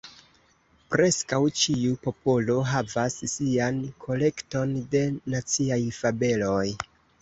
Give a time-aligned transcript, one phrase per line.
[0.93, 6.69] Preskaŭ ĉiu popolo havas sian kolekton de naciaj fabeloj.